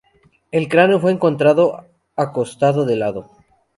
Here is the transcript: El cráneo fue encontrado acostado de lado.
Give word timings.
El 0.51 0.67
cráneo 0.67 0.99
fue 0.99 1.11
encontrado 1.11 1.85
acostado 2.15 2.87
de 2.87 2.95
lado. 2.95 3.29